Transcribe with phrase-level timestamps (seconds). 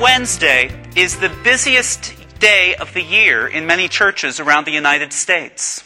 [0.00, 5.82] Wednesday is the busiest day of the year in many churches around the United States.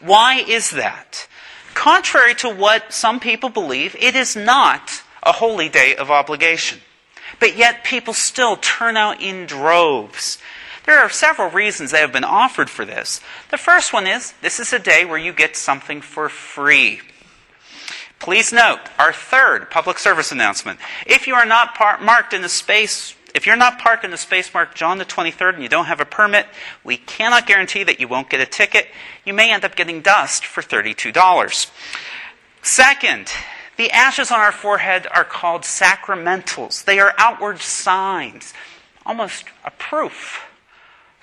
[0.00, 1.28] Why is that?
[1.72, 6.80] Contrary to what some people believe, it is not a holy day of obligation.
[7.38, 10.38] But yet people still turn out in droves.
[10.84, 13.20] There are several reasons that have been offered for this.
[13.52, 17.00] The first one is this is a day where you get something for free.
[18.18, 20.80] Please note our third public service announcement.
[21.06, 24.16] If you are not par- marked in the space, if you're not parked in the
[24.16, 26.46] space marked John the 23rd and you don't have a permit,
[26.84, 28.88] we cannot guarantee that you won't get a ticket.
[29.24, 31.70] You may end up getting dust for $32.
[32.62, 33.32] Second,
[33.76, 36.84] the ashes on our forehead are called sacramentals.
[36.84, 38.52] They are outward signs,
[39.04, 40.42] almost a proof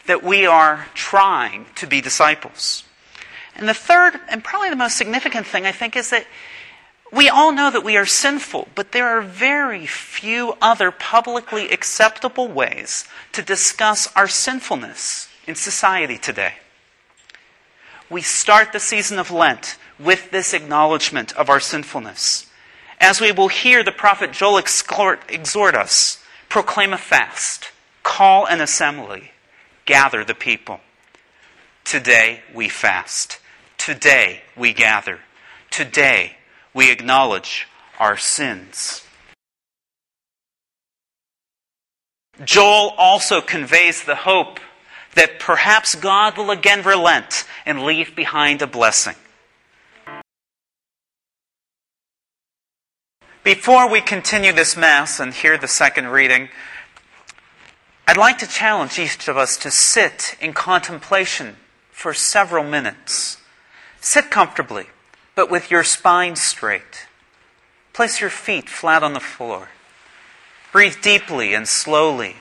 [0.08, 2.84] that we are trying to be disciples.
[3.56, 6.26] And the third, and probably the most significant thing, I think, is that
[7.12, 12.48] we all know that we are sinful, but there are very few other publicly acceptable
[12.48, 16.54] ways to discuss our sinfulness in society today.
[18.10, 22.48] We start the season of Lent with this acknowledgement of our sinfulness.
[23.00, 27.72] As we will hear the prophet Joel exhort us, proclaim a fast,
[28.04, 29.32] call an assembly,
[29.86, 30.80] gather the people.
[31.84, 33.40] Today we fast.
[33.78, 35.20] Today we gather.
[35.72, 36.36] Today
[36.74, 37.68] we acknowledge
[38.00, 39.04] our sins.
[42.44, 44.60] Joel also conveys the hope
[45.16, 49.16] that perhaps God will again relent and leave behind a blessing.
[53.44, 56.50] Before we continue this Mass and hear the second reading,
[58.08, 61.58] I'd like to challenge each of us to sit in contemplation
[61.92, 63.38] for several minutes.
[64.00, 64.88] Sit comfortably
[65.40, 67.08] but with your spine straight.
[67.94, 69.70] Place your feet flat on the floor.
[70.74, 72.36] Breathe deeply and slowly.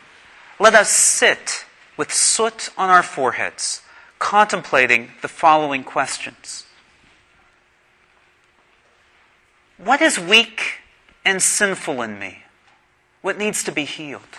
[0.59, 1.65] Let us sit
[1.97, 3.83] with soot on our foreheads,
[4.19, 6.67] contemplating the following questions
[9.77, 10.81] What is weak
[11.25, 12.43] and sinful in me?
[13.23, 14.39] What needs to be healed?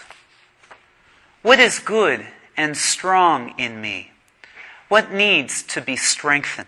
[1.43, 2.27] What is good
[2.57, 4.11] and strong in me?
[4.89, 6.67] What needs to be strengthened?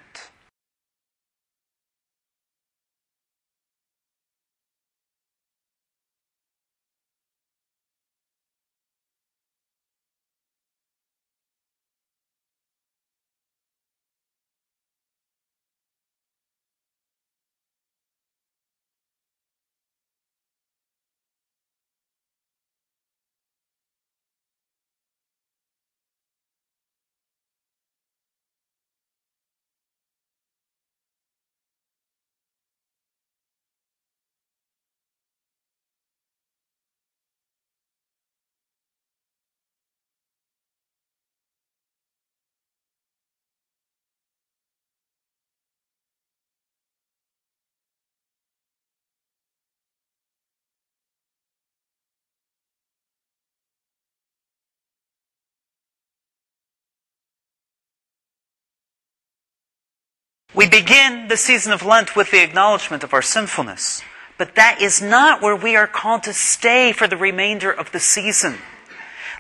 [60.54, 64.02] We begin the season of Lent with the acknowledgement of our sinfulness.
[64.38, 68.00] But that is not where we are called to stay for the remainder of the
[68.00, 68.58] season.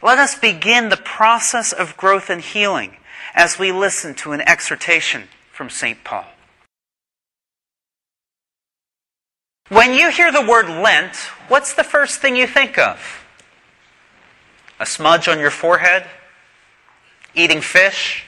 [0.02, 2.98] Let us begin the process of growth and healing
[3.34, 6.04] as we listen to an exhortation from St.
[6.04, 6.26] Paul.
[9.70, 11.16] When you hear the word Lent,
[11.48, 13.26] what's the first thing you think of?
[14.80, 16.06] A smudge on your forehead?
[17.36, 18.26] Eating fish?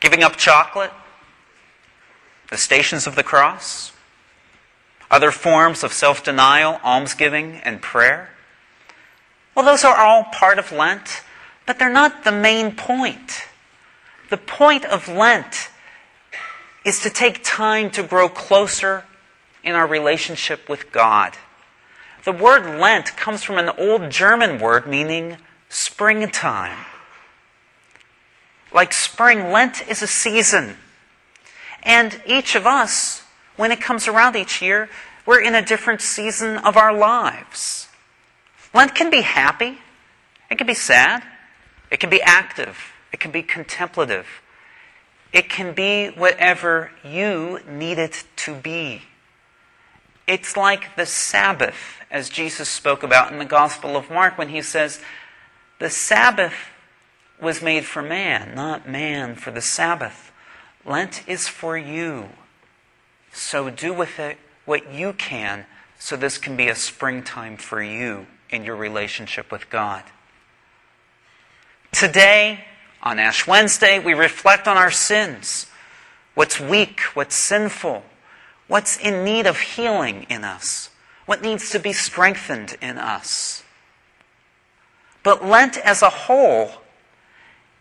[0.00, 0.92] Giving up chocolate?
[2.52, 3.92] The stations of the cross,
[5.10, 8.28] other forms of self denial, almsgiving, and prayer.
[9.54, 11.22] Well, those are all part of Lent,
[11.66, 13.44] but they're not the main point.
[14.28, 15.70] The point of Lent
[16.84, 19.04] is to take time to grow closer
[19.64, 21.38] in our relationship with God.
[22.24, 25.38] The word Lent comes from an old German word meaning
[25.70, 26.76] springtime.
[28.74, 30.76] Like spring, Lent is a season
[31.82, 33.22] and each of us,
[33.56, 34.88] when it comes around each year,
[35.26, 37.88] we're in a different season of our lives.
[38.74, 39.78] Lent can be happy,
[40.50, 41.22] it can be sad,
[41.90, 44.26] it can be active, it can be contemplative,
[45.32, 49.02] it can be whatever you need it to be.
[50.26, 54.62] It's like the Sabbath, as Jesus spoke about in the Gospel of Mark when he
[54.62, 55.00] says,
[55.78, 56.54] The Sabbath
[57.40, 60.31] was made for man, not man for the Sabbath.
[60.84, 62.28] Lent is for you.
[63.32, 65.66] So do with it what you can
[65.98, 70.02] so this can be a springtime for you in your relationship with God.
[71.92, 72.64] Today,
[73.02, 75.66] on Ash Wednesday, we reflect on our sins
[76.34, 78.02] what's weak, what's sinful,
[78.66, 80.90] what's in need of healing in us,
[81.26, 83.62] what needs to be strengthened in us.
[85.22, 86.81] But Lent as a whole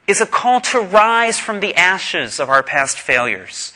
[0.07, 3.73] is a call to rise from the ashes of our past failures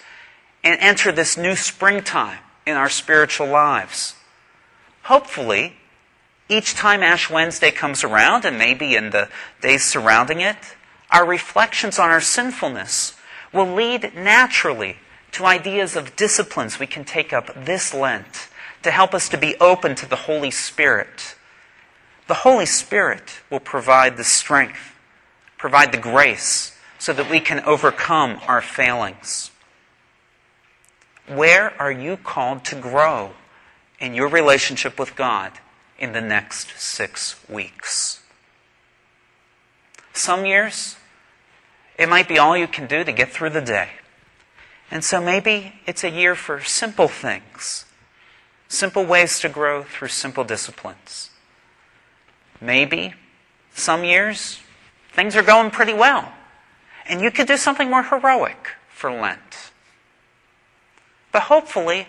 [0.64, 4.16] and enter this new springtime in our spiritual lives.
[5.04, 5.76] Hopefully,
[6.50, 9.30] each time Ash Wednesday comes around, and maybe in the
[9.62, 10.76] days surrounding it,
[11.12, 13.16] our reflections on our sinfulness
[13.54, 14.98] will lead naturally
[15.32, 18.48] to ideas of disciplines we can take up this Lent
[18.84, 21.36] to help us to be open to the Holy Spirit.
[22.28, 24.95] The Holy Spirit will provide the strength,
[25.66, 29.50] provide the grace, so that we can overcome our failings.
[31.28, 33.32] Where are you called to grow
[33.98, 35.54] in your relationship with God
[35.98, 38.22] in the next six weeks?
[40.14, 40.98] Some years,
[41.98, 43.90] it might be all you can do to get through the day.
[44.92, 47.86] And so maybe it's a year for simple things,
[48.68, 51.32] simple ways to grow through simple disciplines.
[52.62, 53.16] Maybe
[53.74, 54.60] some years
[55.16, 56.32] things are going pretty well,
[57.08, 59.72] and you could do something more heroic for Lent.
[61.32, 62.08] But hopefully,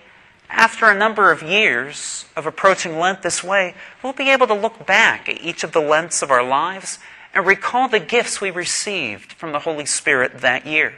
[0.51, 4.87] after a number of years of approaching Lent this way, we'll be able to look
[4.87, 6.99] back at each of the Lents of our lives
[7.33, 10.95] and recall the gifts we received from the Holy Spirit that year.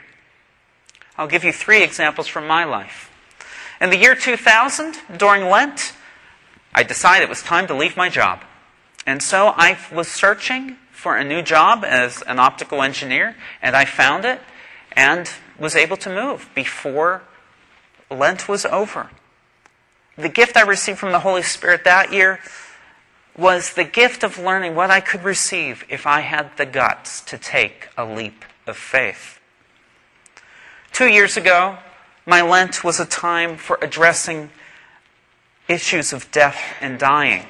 [1.17, 3.11] I'll give you three examples from my life.
[3.81, 5.93] In the year 2000, during Lent,
[6.73, 8.41] I decided it was time to leave my job.
[9.05, 13.85] And so I was searching for a new job as an optical engineer, and I
[13.85, 14.41] found it
[14.91, 17.21] and was able to move before
[18.11, 19.09] Lent was over.
[20.17, 22.41] The gift I received from the Holy Spirit that year
[23.37, 27.37] was the gift of learning what I could receive if I had the guts to
[27.37, 29.39] take a leap of faith.
[30.91, 31.77] Two years ago,
[32.25, 34.49] my Lent was a time for addressing
[35.69, 37.45] issues of death and dying.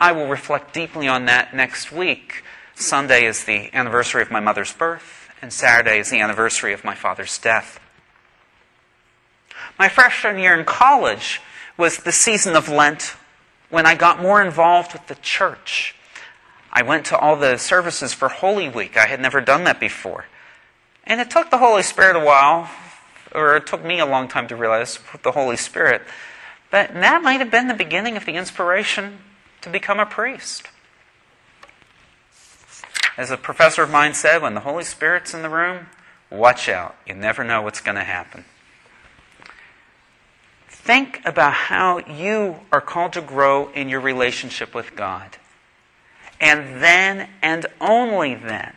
[0.00, 2.42] I will reflect deeply on that next week.
[2.74, 6.94] Sunday is the anniversary of my mother's birth, and Saturday is the anniversary of my
[6.94, 7.78] father's death.
[9.78, 11.42] My freshman year in college
[11.76, 13.14] was the season of Lent
[13.68, 15.94] when I got more involved with the church.
[16.72, 18.96] I went to all the services for Holy Week.
[18.96, 20.24] I had never done that before.
[21.04, 22.70] And it took the Holy Spirit a while,
[23.34, 26.02] or it took me a long time to realize the Holy Spirit.
[26.70, 29.18] But that might have been the beginning of the inspiration
[29.62, 30.68] to become a priest.
[33.16, 35.86] As a professor of mine said, when the Holy Spirit's in the room,
[36.30, 36.96] watch out.
[37.06, 38.44] You never know what's going to happen.
[40.68, 45.36] Think about how you are called to grow in your relationship with God.
[46.40, 48.72] And then, and only then,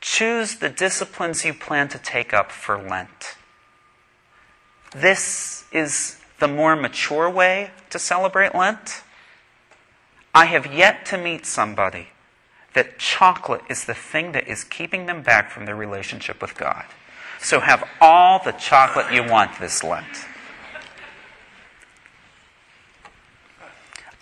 [0.00, 3.36] Choose the disciplines you plan to take up for Lent.
[4.92, 9.02] This is the more mature way to celebrate Lent.
[10.34, 12.08] I have yet to meet somebody
[12.74, 16.84] that chocolate is the thing that is keeping them back from their relationship with God.
[17.40, 20.26] So have all the chocolate you want this Lent.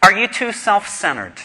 [0.03, 1.43] Are you too self centered?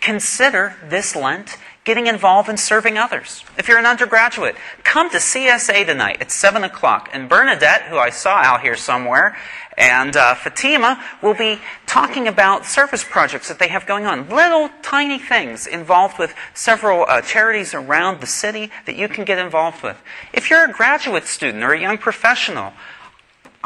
[0.00, 3.44] Consider this Lent getting involved in serving others.
[3.56, 7.08] If you're an undergraduate, come to CSA tonight at 7 o'clock.
[7.12, 9.38] And Bernadette, who I saw out here somewhere,
[9.78, 14.28] and uh, Fatima will be talking about service projects that they have going on.
[14.28, 19.38] Little tiny things involved with several uh, charities around the city that you can get
[19.38, 19.96] involved with.
[20.32, 22.72] If you're a graduate student or a young professional,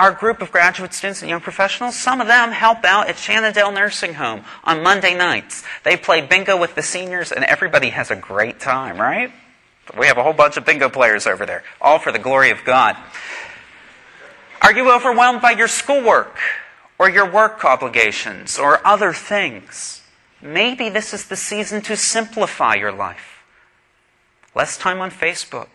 [0.00, 3.70] our group of graduate students and young professionals, some of them help out at Shannondale
[3.70, 5.62] Nursing Home on Monday nights.
[5.84, 9.30] They play bingo with the seniors, and everybody has a great time, right?
[9.98, 12.64] We have a whole bunch of bingo players over there, all for the glory of
[12.64, 12.96] God.
[14.62, 16.38] Are you overwhelmed by your schoolwork
[16.98, 20.00] or your work obligations or other things?
[20.40, 23.42] Maybe this is the season to simplify your life.
[24.54, 25.68] Less time on Facebook,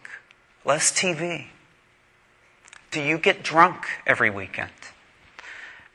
[0.66, 1.50] less TV
[2.96, 4.72] do you get drunk every weekend?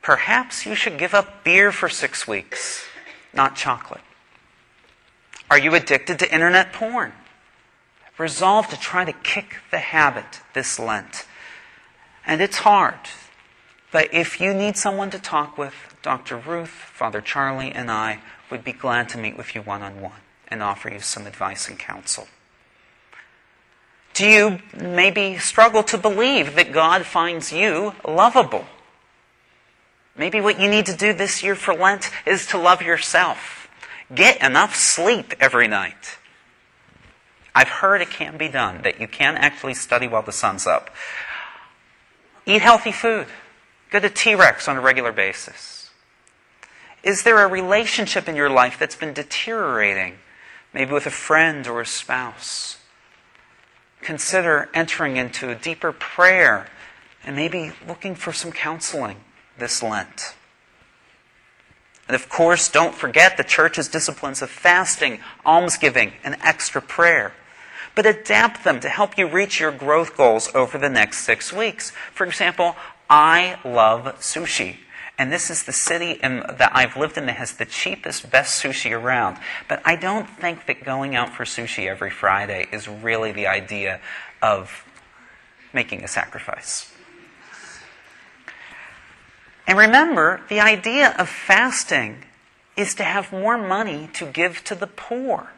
[0.03, 2.85] Perhaps you should give up beer for six weeks,
[3.33, 4.03] not chocolate.
[5.49, 7.13] Are you addicted to internet porn?
[8.19, 11.25] Resolve to try to kick the habit this Lent.
[12.23, 13.09] And it's hard.
[13.91, 16.37] But if you need someone to talk with, Dr.
[16.37, 18.19] Ruth, Father Charlie, and I
[18.51, 21.67] would be glad to meet with you one on one and offer you some advice
[21.67, 22.27] and counsel.
[24.13, 28.65] Do you maybe struggle to believe that God finds you lovable?
[30.15, 33.69] Maybe what you need to do this year for Lent is to love yourself.
[34.13, 36.17] Get enough sleep every night.
[37.55, 40.89] I've heard it can be done, that you can actually study while the sun's up.
[42.45, 43.27] Eat healthy food.
[43.89, 45.89] Go to TRECS on a regular basis.
[47.03, 50.15] Is there a relationship in your life that's been deteriorating,
[50.73, 52.77] maybe with a friend or a spouse?
[54.01, 56.67] Consider entering into a deeper prayer
[57.23, 59.17] and maybe looking for some counseling
[59.57, 60.33] this Lent.
[62.07, 67.33] And of course, don't forget the church's disciplines of fasting, almsgiving, and extra prayer.
[67.95, 71.91] But adapt them to help you reach your growth goals over the next six weeks.
[72.13, 72.75] For example,
[73.09, 74.77] I love sushi.
[75.17, 78.91] And this is the city that I've lived in that has the cheapest, best sushi
[78.91, 79.37] around.
[79.67, 84.01] But I don't think that going out for sushi every Friday is really the idea
[84.41, 84.83] of
[85.73, 86.91] making a sacrifice.
[89.67, 92.25] And remember, the idea of fasting
[92.75, 95.51] is to have more money to give to the poor.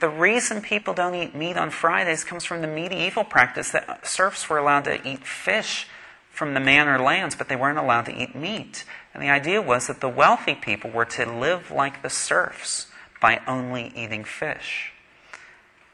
[0.00, 4.50] The reason people don't eat meat on Fridays comes from the medieval practice that serfs
[4.50, 5.86] were allowed to eat fish
[6.34, 8.84] from the manor lands, but they weren't allowed to eat meat.
[9.14, 12.88] And the idea was that the wealthy people were to live like the serfs
[13.20, 14.92] by only eating fish.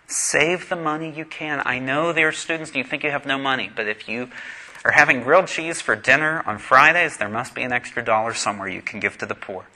[0.07, 1.63] Save the money you can.
[1.65, 4.31] I know there are students, and you think you have no money, but if you
[4.85, 8.67] are having grilled cheese for dinner on Fridays, there must be an extra dollar somewhere
[8.67, 9.67] you can give to the poor.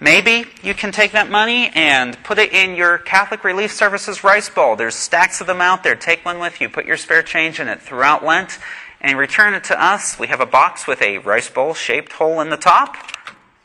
[0.00, 4.48] Maybe you can take that money and put it in your Catholic Relief Services rice
[4.48, 4.76] bowl.
[4.76, 5.96] There's stacks of them out there.
[5.96, 6.68] Take one with you.
[6.68, 8.58] Put your spare change in it throughout Lent
[9.00, 10.18] and return it to us.
[10.18, 12.96] We have a box with a rice bowl shaped hole in the top.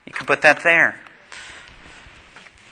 [0.05, 0.99] You can put that there.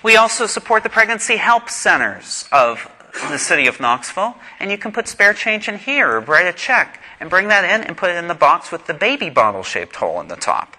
[0.04, 2.90] We also support the pregnancy help centers of
[3.30, 6.54] the city of Knoxville, and you can put spare change in here or write a
[6.54, 9.64] check and bring that in and put it in the box with the baby bottle
[9.64, 10.78] shaped hole in the top.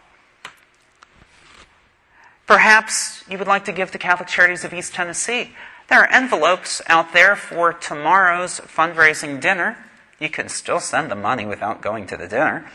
[2.46, 5.50] Perhaps you would like to give to Catholic Charities of East Tennessee.
[5.88, 9.76] There are envelopes out there for tomorrow's fundraising dinner.
[10.18, 12.70] You can still send the money without going to the dinner.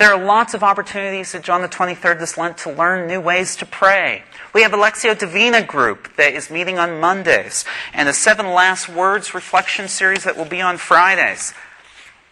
[0.00, 3.54] There are lots of opportunities at John the 23rd this Lent to learn new ways
[3.56, 4.22] to pray.
[4.54, 8.88] We have a Lectio Divina group that is meeting on Mondays, and a Seven Last
[8.88, 11.52] Words reflection series that will be on Fridays.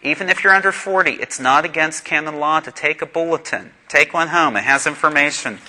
[0.01, 3.71] Even if you're under 40, it's not against canon law to take a bulletin.
[3.87, 5.59] Take one home, it has information.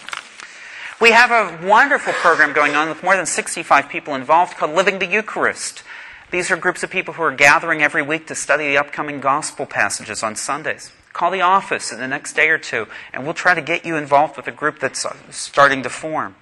[1.00, 5.00] We have a wonderful program going on with more than 65 people involved called Living
[5.00, 5.82] the Eucharist.
[6.30, 9.66] These are groups of people who are gathering every week to study the upcoming gospel
[9.66, 10.92] passages on Sundays.
[11.12, 13.96] Call the office in the next day or two, and we'll try to get you
[13.96, 16.36] involved with a group that's uh, starting to form.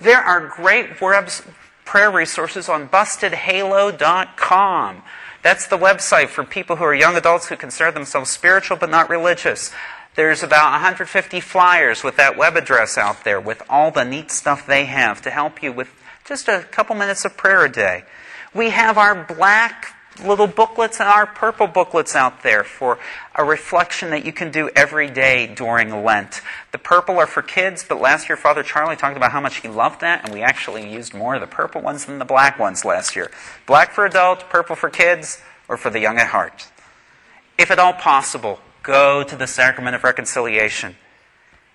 [0.00, 1.30] There are great web
[1.84, 5.02] prayer resources on bustedhalo.com.
[5.42, 9.08] That's the website for people who are young adults who consider themselves spiritual but not
[9.08, 9.72] religious.
[10.16, 14.66] There's about 150 flyers with that web address out there with all the neat stuff
[14.66, 15.88] they have to help you with
[16.24, 18.02] just a couple minutes of prayer a day.
[18.54, 22.98] We have our black little booklets and our purple booklets out there for
[23.34, 26.40] a reflection that you can do every day during Lent.
[26.72, 29.68] The purple are for kids, but last year Father Charlie talked about how much he
[29.68, 32.84] loved that, and we actually used more of the purple ones than the black ones
[32.84, 33.30] last year.
[33.66, 36.68] Black for adults, purple for kids, or for the young at heart.
[37.56, 40.96] If at all possible, go to the sacrament of reconciliation.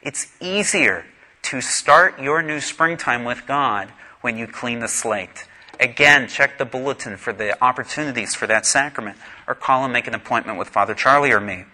[0.01, 1.05] It's easier
[1.43, 3.89] to start your new springtime with God
[4.21, 5.45] when you clean the slate.
[5.79, 9.17] Again, check the bulletin for the opportunities for that sacrament,
[9.47, 11.65] or call and make an appointment with Father Charlie or me.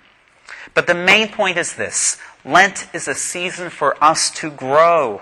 [0.74, 5.22] But the main point is this Lent is a season for us to grow.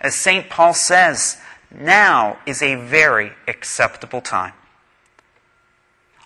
[0.00, 0.48] As St.
[0.48, 1.38] Paul says,
[1.70, 4.54] now is a very acceptable time.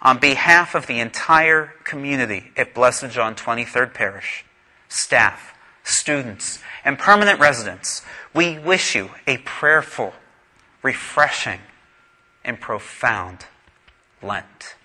[0.01, 4.45] On behalf of the entire community at Blessed John 23rd Parish,
[4.89, 8.03] staff, students, and permanent residents,
[8.33, 10.13] we wish you a prayerful
[10.85, 11.61] refreshing,
[12.45, 13.47] and profound
[14.23, 14.77] Lent.